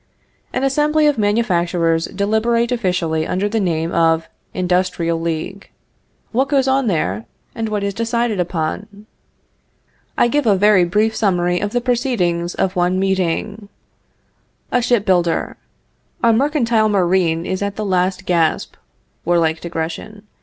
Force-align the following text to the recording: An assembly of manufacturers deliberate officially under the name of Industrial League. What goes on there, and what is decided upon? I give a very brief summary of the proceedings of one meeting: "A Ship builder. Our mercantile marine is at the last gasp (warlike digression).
An 0.51 0.63
assembly 0.63 1.05
of 1.05 1.19
manufacturers 1.19 2.05
deliberate 2.05 2.71
officially 2.71 3.27
under 3.27 3.47
the 3.47 3.59
name 3.59 3.91
of 3.91 4.27
Industrial 4.51 5.21
League. 5.21 5.69
What 6.31 6.49
goes 6.49 6.67
on 6.67 6.87
there, 6.87 7.25
and 7.53 7.69
what 7.69 7.83
is 7.83 7.93
decided 7.93 8.39
upon? 8.39 9.05
I 10.17 10.27
give 10.27 10.47
a 10.47 10.55
very 10.55 10.85
brief 10.85 11.15
summary 11.15 11.59
of 11.59 11.69
the 11.71 11.81
proceedings 11.81 12.55
of 12.55 12.75
one 12.75 12.97
meeting: 12.97 13.69
"A 14.71 14.81
Ship 14.81 15.05
builder. 15.05 15.57
Our 16.23 16.33
mercantile 16.33 16.89
marine 16.89 17.45
is 17.45 17.61
at 17.61 17.75
the 17.75 17.85
last 17.85 18.25
gasp 18.25 18.77
(warlike 19.23 19.61
digression). 19.61 20.23